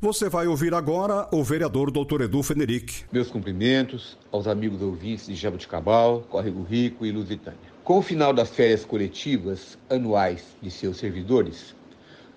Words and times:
Você 0.00 0.28
vai 0.28 0.46
ouvir 0.46 0.72
agora 0.74 1.26
o 1.32 1.42
vereador 1.42 1.90
Dr. 1.90 2.20
Edu 2.22 2.40
Fenerick. 2.40 3.02
Meus 3.10 3.28
cumprimentos 3.28 4.16
aos 4.30 4.46
amigos 4.46 4.80
ouvintes 4.80 5.26
de 5.26 5.34
Jabuticabal, 5.34 6.20
Córrego 6.30 6.62
Rico 6.62 7.04
e 7.04 7.10
Lusitânia. 7.10 7.58
Com 7.82 7.98
o 7.98 8.02
final 8.02 8.32
das 8.32 8.48
férias 8.48 8.84
coletivas 8.84 9.76
anuais 9.90 10.56
de 10.62 10.70
seus 10.70 10.98
servidores, 10.98 11.74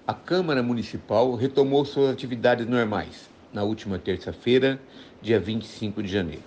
a 0.08 0.14
Câmara 0.16 0.64
Municipal 0.64 1.36
retomou 1.36 1.86
suas 1.86 2.10
atividades 2.10 2.66
normais 2.66 3.30
na 3.54 3.62
última 3.62 4.00
terça-feira, 4.00 4.82
dia 5.22 5.40
25 5.40 6.02
de 6.02 6.12
janeiro. 6.12 6.44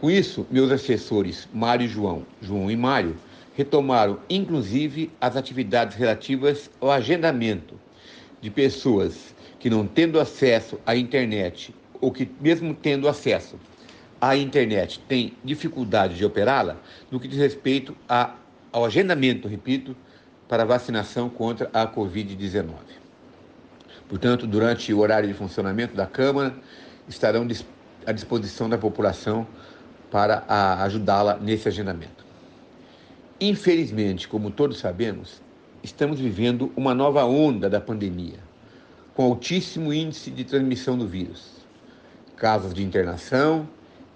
Com 0.00 0.08
isso, 0.08 0.46
meus 0.52 0.70
assessores 0.70 1.48
Mário 1.52 1.86
e 1.86 1.88
João, 1.88 2.24
João 2.40 2.70
e 2.70 2.76
Mário, 2.76 3.16
retomaram 3.56 4.20
inclusive 4.30 5.10
as 5.20 5.34
atividades 5.34 5.96
relativas 5.96 6.70
ao 6.80 6.92
agendamento 6.92 7.74
de 8.40 8.50
pessoas 8.50 9.34
que 9.60 9.68
não 9.68 9.86
tendo 9.86 10.18
acesso 10.18 10.80
à 10.86 10.96
internet, 10.96 11.72
ou 12.00 12.10
que 12.10 12.28
mesmo 12.40 12.74
tendo 12.74 13.06
acesso 13.06 13.60
à 14.18 14.34
internet, 14.34 14.98
tem 15.06 15.34
dificuldade 15.44 16.16
de 16.16 16.24
operá-la, 16.24 16.76
no 17.10 17.20
que 17.20 17.28
diz 17.28 17.38
respeito 17.38 17.94
a, 18.08 18.34
ao 18.72 18.86
agendamento, 18.86 19.46
repito, 19.46 19.94
para 20.48 20.64
vacinação 20.64 21.28
contra 21.28 21.70
a 21.74 21.86
Covid-19. 21.86 22.70
Portanto, 24.08 24.46
durante 24.46 24.92
o 24.94 24.98
horário 24.98 25.28
de 25.28 25.34
funcionamento 25.34 25.94
da 25.94 26.06
Câmara, 26.06 26.54
estarão 27.06 27.46
à 28.06 28.12
disposição 28.12 28.68
da 28.68 28.78
população 28.78 29.46
para 30.10 30.42
ajudá-la 30.82 31.36
nesse 31.36 31.68
agendamento. 31.68 32.24
Infelizmente, 33.38 34.26
como 34.26 34.50
todos 34.50 34.78
sabemos, 34.78 35.40
estamos 35.82 36.18
vivendo 36.18 36.72
uma 36.76 36.94
nova 36.94 37.24
onda 37.24 37.70
da 37.70 37.80
pandemia 37.80 38.49
com 39.20 39.26
altíssimo 39.26 39.92
índice 39.92 40.30
de 40.30 40.44
transmissão 40.44 40.96
do 40.96 41.06
vírus, 41.06 41.56
casos 42.36 42.72
de 42.72 42.82
internação 42.82 43.68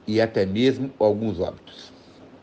e 0.06 0.19
até 0.19 0.47
mesmo 0.47 0.91
alguns 0.98 1.38
óbitos. 1.38 1.92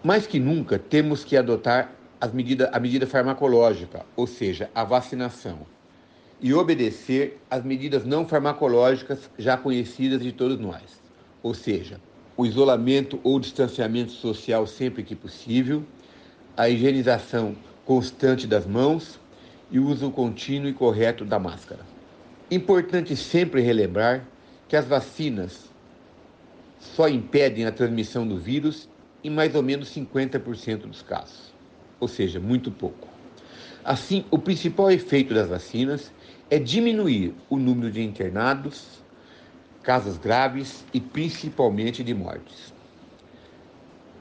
Mais 0.03 0.27
que 0.27 0.39
nunca, 0.39 0.77
temos 0.77 1.23
que 1.23 1.35
adotar 1.35 1.91
as 2.19 2.31
medida, 2.31 2.69
a 2.71 2.79
medida 2.79 3.07
farmacológica, 3.07 4.05
ou 4.15 4.27
seja, 4.27 4.69
a 4.75 4.83
vacinação, 4.83 5.61
e 6.39 6.53
obedecer 6.53 7.41
às 7.49 7.63
medidas 7.63 8.05
não 8.05 8.27
farmacológicas 8.27 9.27
já 9.39 9.57
conhecidas 9.57 10.21
de 10.21 10.31
todos 10.31 10.59
nós, 10.59 11.01
ou 11.41 11.55
seja, 11.55 11.99
o 12.37 12.45
isolamento 12.45 13.19
ou 13.23 13.39
distanciamento 13.39 14.11
social 14.11 14.67
sempre 14.67 15.01
que 15.01 15.15
possível, 15.15 15.83
a 16.55 16.69
higienização 16.69 17.55
constante 17.85 18.45
das 18.45 18.67
mãos 18.67 19.19
e 19.71 19.79
o 19.79 19.87
uso 19.87 20.11
contínuo 20.11 20.69
e 20.69 20.73
correto 20.73 21.25
da 21.25 21.39
máscara. 21.39 21.89
Importante 22.51 23.15
sempre 23.15 23.61
relembrar 23.61 24.25
que 24.67 24.75
as 24.75 24.85
vacinas 24.85 25.71
só 26.81 27.07
impedem 27.07 27.65
a 27.65 27.71
transmissão 27.71 28.27
do 28.27 28.37
vírus 28.37 28.89
em 29.23 29.29
mais 29.29 29.55
ou 29.55 29.63
menos 29.63 29.87
50% 29.95 30.79
dos 30.79 31.01
casos, 31.01 31.53
ou 31.97 32.09
seja, 32.09 32.41
muito 32.41 32.69
pouco. 32.69 33.07
Assim, 33.85 34.25
o 34.29 34.37
principal 34.37 34.91
efeito 34.91 35.33
das 35.33 35.47
vacinas 35.47 36.11
é 36.49 36.59
diminuir 36.59 37.33
o 37.49 37.55
número 37.55 37.89
de 37.89 38.01
internados, 38.01 39.01
casos 39.81 40.17
graves 40.17 40.83
e 40.93 40.99
principalmente 40.99 42.03
de 42.03 42.13
mortes. 42.13 42.73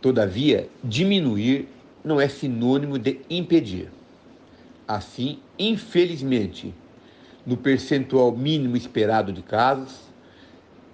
Todavia, 0.00 0.68
diminuir 0.84 1.66
não 2.04 2.20
é 2.20 2.28
sinônimo 2.28 2.96
de 2.96 3.18
impedir. 3.28 3.90
Assim, 4.86 5.40
infelizmente, 5.58 6.72
no 7.46 7.56
percentual 7.56 8.36
mínimo 8.36 8.76
esperado 8.76 9.32
de 9.32 9.42
casos, 9.42 10.00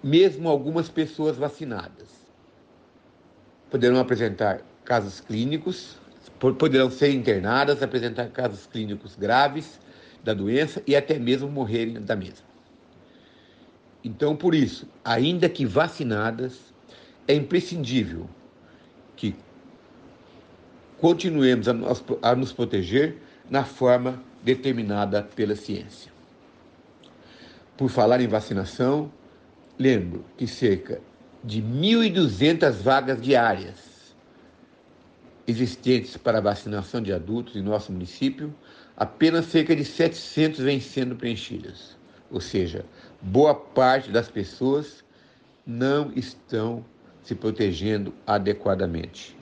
mesmo 0.03 0.49
algumas 0.49 0.89
pessoas 0.89 1.37
vacinadas. 1.37 2.09
Poderão 3.71 3.99
apresentar 3.99 4.61
casos 4.85 5.21
clínicos, 5.21 5.97
poderão 6.59 6.91
ser 6.91 7.13
internadas, 7.13 7.83
apresentar 7.83 8.29
casos 8.29 8.67
clínicos 8.67 9.17
graves 9.17 9.81
da 10.23 10.33
doença 10.33 10.83
e 10.87 10.95
até 10.95 11.19
mesmo 11.19 11.49
morrerem 11.49 12.01
da 12.01 12.15
mesma. 12.15 12.47
Então, 14.05 14.37
por 14.37 14.55
isso, 14.55 14.89
ainda 15.05 15.49
que 15.49 15.67
vacinadas, 15.67 16.73
é 17.27 17.35
imprescindível 17.35 18.29
que 19.17 19.35
continuemos 20.99 21.67
a 22.23 22.37
nos 22.37 22.53
proteger 22.53 23.17
na 23.51 23.65
forma 23.65 24.23
determinada 24.45 25.23
pela 25.23 25.57
ciência. 25.57 26.16
Por 27.77 27.91
falar 27.91 28.21
em 28.23 28.27
vacinação, 28.29 29.13
lembro 29.79 30.25
que 30.37 30.47
cerca 30.47 31.01
de 31.45 31.61
1.200 31.61 32.73
vagas 32.73 33.21
diárias 33.21 34.15
existentes 35.47 36.17
para 36.17 36.41
vacinação 36.41 37.03
de 37.03 37.13
adultos 37.13 37.55
em 37.55 37.63
nosso 37.63 37.93
município, 37.93 38.53
apenas 38.97 39.47
cerca 39.47 39.77
de 39.77 39.85
700 39.85 40.61
vêm 40.61 40.81
sendo 40.81 41.15
preenchidas. 41.15 41.97
Ou 42.31 42.41
seja, 42.41 42.85
boa 43.21 43.55
parte 43.55 44.11
das 44.11 44.29
pessoas 44.29 45.05
não 45.67 46.11
estão 46.17 46.85
se 47.23 47.35
protegendo 47.35 48.13
adequadamente. 48.27 49.37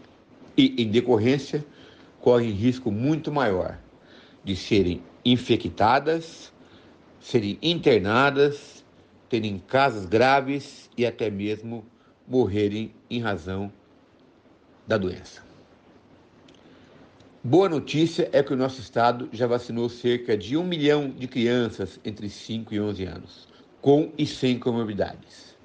E, 0.56 0.82
em 0.82 0.90
decorrência, 0.90 1.64
correm 2.20 2.50
risco 2.50 2.90
muito 2.90 3.30
maior 3.30 3.78
de 4.42 4.56
serem 4.56 5.02
infectadas 5.24 6.52
serem 7.24 7.58
internadas, 7.62 8.84
terem 9.30 9.58
casos 9.58 10.04
graves 10.04 10.90
e 10.94 11.06
até 11.06 11.30
mesmo 11.30 11.82
morrerem 12.28 12.94
em 13.08 13.18
razão 13.18 13.72
da 14.86 14.98
doença. 14.98 15.42
Boa 17.42 17.66
notícia 17.66 18.28
é 18.30 18.42
que 18.42 18.52
o 18.52 18.56
nosso 18.56 18.78
estado 18.78 19.30
já 19.32 19.46
vacinou 19.46 19.88
cerca 19.88 20.36
de 20.36 20.54
um 20.54 20.64
milhão 20.64 21.08
de 21.08 21.26
crianças 21.26 21.98
entre 22.04 22.28
5 22.28 22.74
e 22.74 22.80
11 22.80 23.04
anos, 23.04 23.48
com 23.80 24.12
e 24.18 24.26
sem 24.26 24.58
comorbidades. 24.58 25.56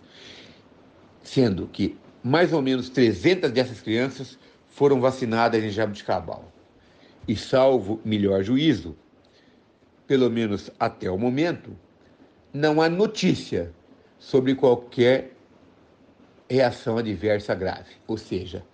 Sendo 1.21 1.67
que 1.67 1.97
mais 2.23 2.53
ou 2.53 2.61
menos 2.61 2.87
300 2.89 3.51
dessas 3.51 3.81
crianças 3.81 4.39
foram 4.69 5.01
vacinadas 5.01 5.61
em 5.61 5.69
Jabuticabal. 5.69 6.49
E 7.27 7.35
salvo 7.35 7.99
melhor 8.05 8.43
juízo, 8.43 8.95
pelo 10.09 10.27
menos 10.27 10.71
até 10.79 11.11
o 11.11 11.19
momento, 11.19 11.69
não 12.51 12.81
há 12.81 12.89
notícia 12.89 13.71
sobre 14.17 14.55
qualquer 14.55 15.35
reação 16.49 16.97
adversa 16.97 17.53
grave. 17.53 17.91
Ou 18.07 18.17
seja, 18.17 18.65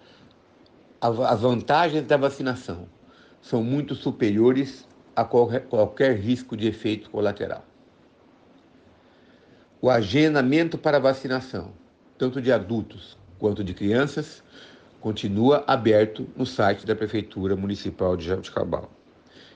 as 1.02 1.42
vantagens 1.42 2.08
da 2.08 2.16
vacinação 2.16 2.88
são 3.42 3.62
muito 3.62 3.96
superiores 3.96 4.88
a 5.14 5.26
qualquer, 5.26 6.16
risco 6.16 6.56
de 6.56 6.70
efeito 6.70 7.10
colateral. 7.10 7.66
O 9.82 9.90
agendamento 9.90 10.78
para 10.78 11.00
vacinação, 11.00 11.74
tanto 12.18 12.42
de 12.42 12.50
adultos 12.50 13.18
quanto 13.38 13.62
de 13.62 13.74
crianças, 13.74 14.42
continua 15.02 15.66
aberto 15.68 16.30
no 16.34 16.46
site 16.46 16.86
da 16.86 16.96
Prefeitura 16.96 17.58
Municipal 17.58 18.16
de 18.16 18.26
Jabuticabal. 18.26 18.90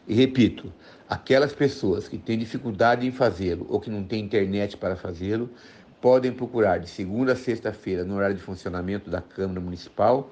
E 0.09 0.15
repito, 0.15 0.73
aquelas 1.07 1.53
pessoas 1.53 2.07
que 2.07 2.17
têm 2.17 2.39
dificuldade 2.39 3.05
em 3.05 3.11
fazê-lo 3.11 3.67
ou 3.69 3.79
que 3.79 3.91
não 3.91 4.03
têm 4.03 4.25
internet 4.25 4.75
para 4.75 4.95
fazê-lo, 4.95 5.47
podem 6.01 6.31
procurar 6.31 6.79
de 6.79 6.89
segunda 6.89 7.33
a 7.33 7.35
sexta-feira, 7.35 8.03
no 8.03 8.15
horário 8.15 8.35
de 8.35 8.41
funcionamento 8.41 9.07
da 9.07 9.21
Câmara 9.21 9.61
Municipal, 9.61 10.31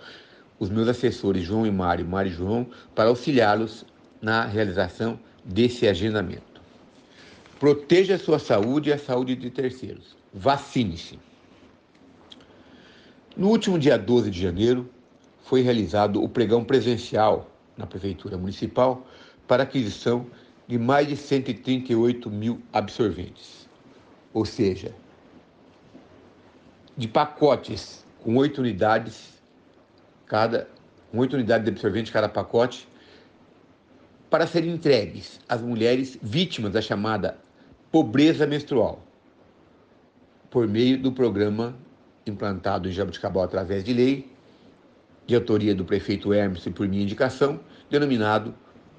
os 0.58 0.72
meus 0.72 0.88
assessores 0.88 1.44
João 1.44 1.68
e 1.68 1.70
Mário, 1.70 2.08
Mário 2.08 2.32
e 2.32 2.34
João, 2.34 2.66
para 2.96 3.10
auxiliá-los 3.10 3.86
na 4.20 4.46
realização 4.46 5.20
desse 5.46 5.88
agendamento. 5.88 6.60
Proteja 7.60 8.16
a 8.16 8.20
sua 8.20 8.40
saúde 8.40 8.90
e 8.90 8.94
a 8.94 8.98
saúde 8.98 9.36
de 9.36 9.52
terceiros. 9.52 10.18
Vacine-se. 10.34 11.20
No 13.36 13.50
último 13.50 13.78
dia 13.78 13.96
12 13.96 14.32
de 14.32 14.42
janeiro, 14.42 14.90
foi 15.44 15.62
realizado 15.62 16.24
o 16.24 16.28
pregão 16.28 16.64
presencial 16.64 17.52
na 17.78 17.86
Prefeitura 17.86 18.38
Municipal 18.38 19.06
para 19.48 19.64
aquisição 19.64 20.28
de 20.68 20.78
mais 20.78 21.08
de 21.08 21.16
138 21.16 22.30
mil 22.30 22.62
absorventes. 22.74 23.66
ou 24.34 24.46
seja, 24.46 24.94
de 26.96 27.08
pacotes 27.08 28.06
com 28.24 28.36
oito 28.36 28.60
unidades, 28.60 29.42
cada 30.28 30.68
oito 31.14 31.36
unidades 31.36 31.66
de 31.66 31.72
absorvente 31.72 32.12
cada 32.12 32.30
pacote, 32.30 32.88
para 34.30 34.46
serem 34.46 34.72
entregues 34.72 35.40
às 35.48 35.62
mulheres 35.62 36.20
vítimas 36.22 36.74
da 36.74 36.82
chamada 36.82 37.38
pobreza 37.92 38.46
menstrual, 38.46 39.02
por 40.52 40.68
meio 40.68 41.02
do 41.02 41.12
programa 41.12 41.76
implantado 42.26 42.90
em 42.90 42.92
Jabuticabal 42.92 43.44
através 43.44 43.84
de 43.84 43.94
lei, 43.94 44.32
de 45.26 45.36
autoria 45.36 45.74
do 45.74 45.86
prefeito 45.86 46.34
Hermes 46.34 46.66
e 46.66 46.70
por 46.70 46.88
minha 46.88 47.04
indicação, 47.04 47.60
denominado 47.90 48.54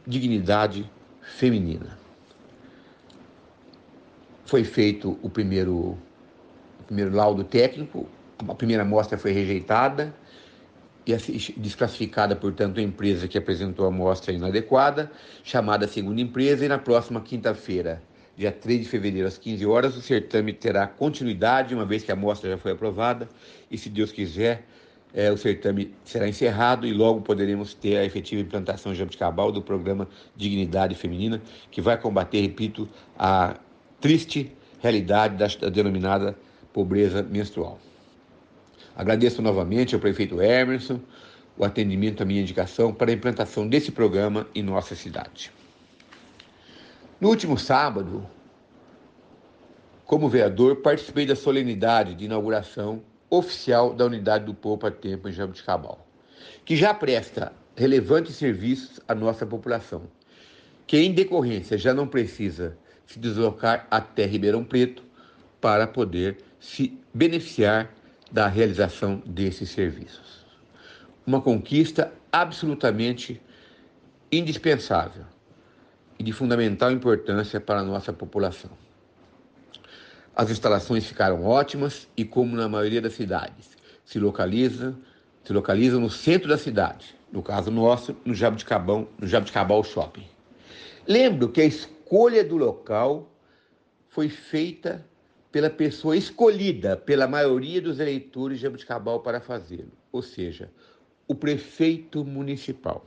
Dignidade 0.08 0.90
Feminina. 1.20 1.98
Foi 4.46 4.64
feito 4.64 5.18
o 5.22 5.28
primeiro, 5.28 5.98
o 6.80 6.84
primeiro 6.86 7.14
laudo 7.14 7.44
técnico, 7.44 8.08
a 8.48 8.54
primeira 8.54 8.84
amostra 8.84 9.18
foi 9.18 9.32
rejeitada 9.32 10.14
e 11.06 11.14
desclassificada, 11.58 12.34
portanto, 12.34 12.80
a 12.80 12.82
empresa 12.82 13.28
que 13.28 13.36
apresentou 13.36 13.84
a 13.84 13.88
amostra 13.88 14.32
inadequada, 14.32 15.12
chamada 15.44 15.86
segunda 15.86 16.22
empresa, 16.22 16.64
e 16.64 16.68
na 16.68 16.78
próxima 16.78 17.20
quinta-feira, 17.20 18.02
dia 18.34 18.50
3 18.50 18.80
de 18.80 18.88
fevereiro, 18.88 19.28
às 19.28 19.36
15 19.36 19.66
horas, 19.66 19.94
o 19.94 20.00
certame 20.00 20.54
terá 20.54 20.86
continuidade, 20.86 21.74
uma 21.74 21.84
vez 21.84 22.02
que 22.02 22.10
a 22.10 22.14
amostra 22.14 22.48
já 22.48 22.56
foi 22.56 22.72
aprovada, 22.72 23.28
e 23.70 23.76
se 23.76 23.90
Deus 23.90 24.10
quiser, 24.10 24.64
é, 25.14 25.30
o 25.30 25.36
certame 25.36 25.94
será 26.04 26.28
encerrado 26.28 26.86
e 26.86 26.92
logo 26.92 27.20
poderemos 27.20 27.74
ter 27.74 27.96
a 27.96 28.04
efetiva 28.04 28.42
implantação 28.42 28.94
jabuticabal 28.94 29.50
do 29.50 29.62
programa 29.62 30.08
Dignidade 30.36 30.94
Feminina, 30.94 31.42
que 31.70 31.80
vai 31.80 31.98
combater, 31.98 32.40
repito, 32.40 32.88
a 33.18 33.56
triste 34.00 34.52
realidade 34.80 35.36
da, 35.36 35.46
da 35.46 35.68
denominada 35.68 36.36
pobreza 36.72 37.22
menstrual. 37.22 37.78
Agradeço 38.94 39.40
novamente 39.40 39.94
ao 39.94 40.00
prefeito 40.00 40.40
Emerson 40.42 41.00
o 41.56 41.64
atendimento 41.64 42.22
à 42.22 42.26
minha 42.26 42.40
indicação 42.40 42.92
para 42.92 43.10
a 43.10 43.14
implantação 43.14 43.66
desse 43.66 43.90
programa 43.90 44.46
em 44.54 44.62
nossa 44.62 44.94
cidade. 44.94 45.50
No 47.20 47.28
último 47.28 47.58
sábado, 47.58 48.24
como 50.04 50.28
vereador, 50.28 50.76
participei 50.76 51.26
da 51.26 51.34
solenidade 51.34 52.14
de 52.14 52.26
inauguração 52.26 53.02
oficial 53.30 53.94
da 53.94 54.06
unidade 54.06 54.44
do 54.44 54.54
Poupa 54.54 54.90
Tempo 54.90 55.28
em 55.28 55.32
Jabuticabal, 55.32 56.06
que 56.64 56.76
já 56.76 56.94
presta 56.94 57.52
relevantes 57.76 58.36
serviços 58.36 59.00
à 59.06 59.14
nossa 59.14 59.46
população, 59.46 60.02
que 60.86 60.98
em 60.98 61.12
decorrência 61.12 61.76
já 61.78 61.92
não 61.92 62.06
precisa 62.06 62.76
se 63.06 63.18
deslocar 63.18 63.86
até 63.90 64.26
Ribeirão 64.26 64.64
Preto 64.64 65.02
para 65.60 65.86
poder 65.86 66.38
se 66.60 66.98
beneficiar 67.12 67.92
da 68.30 68.46
realização 68.46 69.22
desses 69.24 69.70
serviços. 69.70 70.46
Uma 71.26 71.40
conquista 71.40 72.12
absolutamente 72.32 73.40
indispensável 74.30 75.24
e 76.18 76.22
de 76.22 76.32
fundamental 76.32 76.90
importância 76.90 77.60
para 77.60 77.80
a 77.80 77.84
nossa 77.84 78.12
população. 78.12 78.70
As 80.38 80.52
instalações 80.52 81.04
ficaram 81.04 81.44
ótimas 81.44 82.06
e, 82.16 82.24
como 82.24 82.54
na 82.54 82.68
maioria 82.68 83.02
das 83.02 83.14
cidades, 83.14 83.76
se 84.04 84.20
localiza, 84.20 84.96
se 85.42 85.52
localizam 85.52 86.00
no 86.00 86.08
centro 86.08 86.48
da 86.48 86.56
cidade, 86.56 87.16
no 87.32 87.42
caso 87.42 87.72
nosso, 87.72 88.14
no 88.24 88.32
Jabuticabão, 88.32 89.08
no 89.18 89.26
Jabuticabal 89.26 89.82
Shopping. 89.82 90.24
Lembro 91.08 91.48
que 91.48 91.60
a 91.60 91.64
escolha 91.64 92.44
do 92.44 92.56
local 92.56 93.28
foi 94.10 94.28
feita 94.28 95.04
pela 95.50 95.68
pessoa 95.68 96.16
escolhida 96.16 96.96
pela 96.96 97.26
maioria 97.26 97.82
dos 97.82 97.98
eleitores 97.98 98.58
de 98.58 98.62
Jabuticabal 98.62 99.18
para 99.18 99.40
fazê-lo, 99.40 99.90
ou 100.12 100.22
seja, 100.22 100.70
o 101.26 101.34
prefeito 101.34 102.24
municipal. 102.24 103.04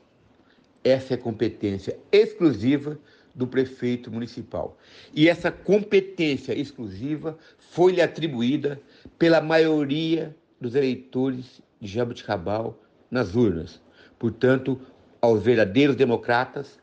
Essa 0.83 1.13
é 1.13 1.17
competência 1.17 1.97
exclusiva 2.11 2.99
do 3.33 3.47
prefeito 3.47 4.11
municipal. 4.11 4.77
E 5.13 5.29
essa 5.29 5.51
competência 5.51 6.53
exclusiva 6.53 7.37
foi-lhe 7.57 8.01
atribuída 8.01 8.79
pela 9.17 9.41
maioria 9.41 10.35
dos 10.59 10.75
eleitores 10.75 11.61
de 11.79 11.87
Jabuticabal 11.87 12.77
nas 13.09 13.35
urnas. 13.35 13.81
Portanto, 14.19 14.79
aos 15.21 15.41
verdadeiros 15.41 15.95
democratas, 15.95 16.79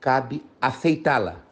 cabe 0.00 0.42
aceitá-la 0.60 1.44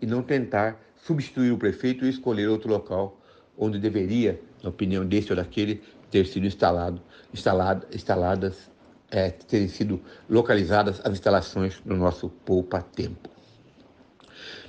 e 0.00 0.06
não 0.06 0.22
tentar 0.22 0.80
substituir 0.96 1.52
o 1.52 1.58
prefeito 1.58 2.04
e 2.04 2.10
escolher 2.10 2.48
outro 2.48 2.70
local 2.70 3.18
onde 3.56 3.78
deveria, 3.78 4.40
na 4.62 4.70
opinião 4.70 5.04
desse 5.04 5.30
ou 5.30 5.36
daquele, 5.36 5.82
ter 6.10 6.26
sido 6.26 6.46
instalado, 6.46 7.00
instalado, 7.32 7.86
instaladas, 7.92 8.70
é, 9.10 9.30
terem 9.30 9.68
sido 9.68 10.00
localizadas 10.28 11.00
as 11.04 11.12
instalações 11.12 11.80
no 11.84 11.96
nosso 11.96 12.28
Poupa 12.28 12.82
Tempo. 12.82 13.37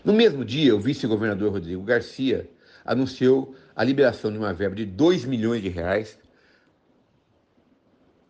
No 0.04 0.14
mesmo 0.14 0.46
dia, 0.46 0.76
o 0.76 0.80
vice-governador 0.80 1.52
Rodrigo 1.52 1.84
Garcia 1.84 2.50
anunciou 2.86 3.56
a 3.76 3.84
liberação 3.84 4.32
de 4.32 4.38
uma 4.38 4.54
verba 4.54 4.76
de 4.76 4.86
2 4.86 5.26
milhões 5.26 5.62
de 5.62 5.70
reais 5.70 6.18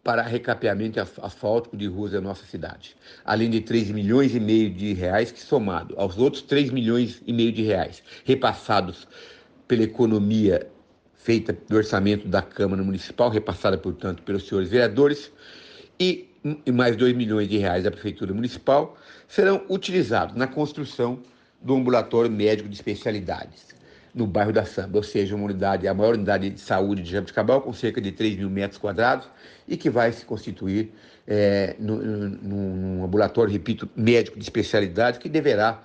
para 0.04 0.24
recapeamento 0.24 1.00
asfáltico 1.00 1.78
de 1.78 1.86
ruas 1.86 2.14
da 2.14 2.22
nossa 2.22 2.46
cidade, 2.46 2.96
além 3.24 3.50
de 3.50 3.62
3 3.62 3.92
milhões 3.92 4.34
e 4.34 4.40
meio 4.40 4.70
de 4.70 4.94
reais 4.94 5.32
que 5.32 5.40
somado 5.40 5.94
aos 5.98 6.18
outros 6.18 6.42
3 6.42 6.72
milhões 6.72 7.22
e 7.28 7.34
meio 7.34 7.52
de 7.52 7.62
reais 7.62 8.02
repassados 8.26 9.08
pela 9.68 9.84
economia 9.84 10.68
feita 11.14 11.56
do 11.68 11.76
orçamento 11.76 12.28
da 12.28 12.42
Câmara 12.42 12.82
Municipal, 12.82 13.30
repassada, 13.30 13.78
portanto, 13.78 14.24
pelos 14.24 14.48
senhores 14.48 14.70
vereadores, 14.70 15.32
e, 16.00 16.28
mais 16.74 16.96
2 16.96 17.16
milhões 17.16 17.48
de 17.48 17.58
reais 17.58 17.84
da 17.84 17.92
Prefeitura 17.92 18.34
Municipal, 18.34 18.98
serão 19.28 19.64
utilizados 19.70 20.36
na 20.36 20.48
construção 20.48 21.22
do 21.62 21.76
ambulatório 21.76 22.32
médico 22.32 22.70
de 22.70 22.76
especialidades 22.76 23.70
no 24.14 24.26
bairro 24.26 24.52
da 24.52 24.66
Samba, 24.66 24.98
ou 24.98 25.04
seja, 25.04 25.36
uma 25.36 25.46
unidade, 25.46 25.88
a 25.88 25.94
maior 25.94 26.16
unidade 26.16 26.50
de 26.50 26.60
saúde 26.60 27.04
de 27.04 27.12
Jabuticabal, 27.12 27.62
com 27.62 27.72
cerca 27.72 28.02
de 28.02 28.12
3 28.12 28.38
mil 28.38 28.50
metros 28.50 28.80
quadrados, 28.80 29.28
e 29.68 29.78
que 29.78 29.90
vai 29.90 30.12
se 30.12 30.26
constituir 30.26 30.92
é, 31.28 31.76
num 31.80 33.04
ambulatório, 33.04 33.52
repito, 33.52 33.88
médico 33.96 34.38
de 34.38 34.44
especialidade, 34.44 35.20
que 35.20 35.30
deverá, 35.30 35.82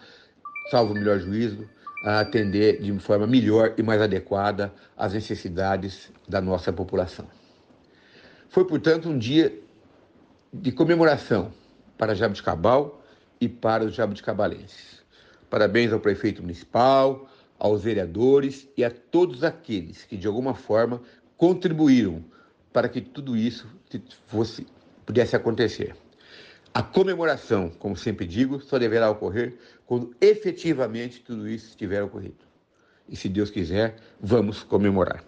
salvo 0.71 0.93
o 0.93 0.97
melhor 0.97 1.21
juízo, 1.21 1.69
atender 2.03 2.81
de 2.81 2.99
forma 2.99 3.27
melhor 3.27 3.75
e 3.77 3.83
mais 3.83 4.01
adequada 4.01 4.73
às 4.97 5.13
necessidades 5.13 6.11
da 6.29 6.41
nossa 6.41 6.73
população. 6.73 7.27
Foi, 8.49 8.65
portanto, 8.67 9.09
um 9.09 9.19
dia 9.19 9.59
de 10.53 10.71
comemoração 10.71 11.53
para 11.99 12.15
Jabuticabal 12.15 13.03
e 13.41 13.49
para 13.49 13.85
os 13.85 13.95
jabuticabalenses. 13.95 15.04
Parabéns 15.55 15.93
ao 15.93 16.01
prefeito 16.01 16.43
municipal, 16.43 17.31
aos 17.57 17.85
vereadores 17.85 18.69
e 18.77 18.83
a 18.83 18.91
todos 18.91 19.45
aqueles 19.45 20.03
que 20.03 20.17
de 20.17 20.27
alguma 20.27 20.53
forma 20.53 21.01
contribuíram 21.37 22.25
para 22.73 22.89
que 22.89 23.01
tudo 23.01 23.37
isso 23.37 23.69
fosse 24.27 24.67
pudesse 25.07 25.37
acontecer. 25.37 25.95
A 26.75 26.83
comemoração, 26.83 27.71
como 27.79 27.97
sempre 27.97 28.27
digo, 28.27 28.61
só 28.63 28.81
deverá 28.81 29.09
ocorrer 29.09 29.55
quando 29.87 30.13
efetivamente 30.21 31.21
tudo 31.21 31.49
isso 31.49 31.69
estiver 31.69 32.03
ocorrido. 32.03 32.45
E 33.09 33.15
se 33.15 33.29
Deus 33.29 33.49
quiser, 33.49 33.95
vamos 34.21 34.65
comemorar. 34.65 35.23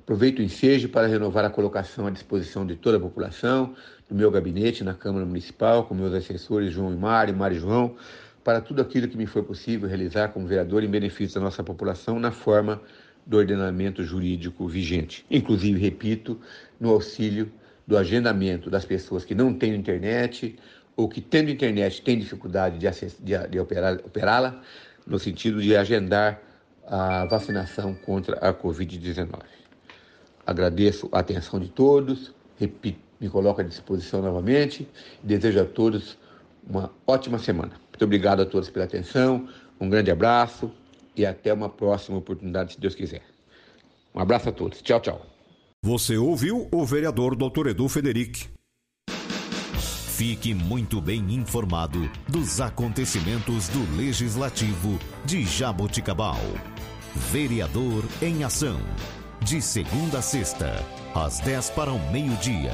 Aproveito 0.00 0.40
o 0.40 0.42
ensejo 0.42 0.88
para 0.88 1.06
renovar 1.06 1.44
a 1.44 1.50
colocação 1.50 2.08
à 2.08 2.10
disposição 2.10 2.66
de 2.66 2.74
toda 2.74 2.96
a 2.96 3.00
população, 3.00 3.76
do 4.08 4.14
meu 4.16 4.28
gabinete 4.28 4.82
na 4.82 4.94
Câmara 4.94 5.24
Municipal, 5.24 5.84
com 5.84 5.94
meus 5.94 6.14
assessores 6.14 6.72
João 6.72 6.92
e 6.92 6.96
Mário, 6.96 7.36
Mário 7.36 7.58
e 7.58 7.60
João, 7.60 7.94
para 8.48 8.62
tudo 8.62 8.80
aquilo 8.80 9.06
que 9.06 9.16
me 9.18 9.26
foi 9.26 9.42
possível 9.42 9.86
realizar 9.86 10.28
como 10.28 10.46
vereador 10.46 10.82
em 10.82 10.88
benefício 10.88 11.34
da 11.34 11.44
nossa 11.44 11.62
população 11.62 12.18
na 12.18 12.30
forma 12.30 12.80
do 13.26 13.36
ordenamento 13.36 14.02
jurídico 14.02 14.66
vigente. 14.66 15.22
Inclusive, 15.30 15.78
repito, 15.78 16.40
no 16.80 16.88
auxílio 16.88 17.52
do 17.86 17.94
agendamento 17.94 18.70
das 18.70 18.86
pessoas 18.86 19.22
que 19.22 19.34
não 19.34 19.52
têm 19.52 19.74
internet 19.74 20.58
ou 20.96 21.10
que, 21.10 21.20
tendo 21.20 21.50
internet, 21.50 22.00
têm 22.00 22.18
dificuldade 22.18 22.78
de, 22.78 22.86
de, 23.22 23.48
de 23.48 23.60
operá-la, 23.60 24.62
no 25.06 25.18
sentido 25.18 25.60
de 25.60 25.76
agendar 25.76 26.40
a 26.86 27.26
vacinação 27.26 27.94
contra 27.94 28.38
a 28.38 28.54
Covid-19. 28.54 29.42
Agradeço 30.46 31.06
a 31.12 31.18
atenção 31.18 31.60
de 31.60 31.68
todos, 31.68 32.34
repito, 32.58 32.98
me 33.20 33.28
coloco 33.28 33.60
à 33.60 33.64
disposição 33.64 34.22
novamente 34.22 34.88
e 35.22 35.26
desejo 35.26 35.60
a 35.60 35.66
todos 35.66 36.16
uma 36.66 36.90
ótima 37.06 37.38
semana. 37.38 37.87
Muito 37.98 38.04
obrigado 38.04 38.42
a 38.42 38.46
todos 38.46 38.70
pela 38.70 38.84
atenção, 38.84 39.48
um 39.80 39.90
grande 39.90 40.08
abraço 40.08 40.70
e 41.16 41.26
até 41.26 41.52
uma 41.52 41.68
próxima 41.68 42.16
oportunidade, 42.16 42.74
se 42.74 42.80
Deus 42.80 42.94
quiser. 42.94 43.22
Um 44.14 44.20
abraço 44.20 44.48
a 44.48 44.52
todos. 44.52 44.80
Tchau, 44.80 45.00
tchau. 45.00 45.26
Você 45.82 46.16
ouviu 46.16 46.68
o 46.70 46.84
vereador 46.86 47.34
Dr. 47.34 47.70
Edu 47.70 47.88
Federic. 47.88 48.46
Fique 50.16 50.54
muito 50.54 51.00
bem 51.00 51.34
informado 51.34 52.08
dos 52.28 52.60
acontecimentos 52.60 53.68
do 53.68 53.96
Legislativo 53.96 54.96
de 55.24 55.44
Jaboticabal. 55.44 56.38
Vereador 57.32 58.04
em 58.22 58.44
Ação. 58.44 58.78
De 59.40 59.60
segunda 59.60 60.18
a 60.18 60.22
sexta, 60.22 60.72
às 61.16 61.40
10 61.40 61.70
para 61.70 61.90
o 61.90 62.12
meio-dia. 62.12 62.70